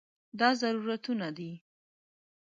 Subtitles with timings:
[0.39, 1.51] دا ضرورتونو ده.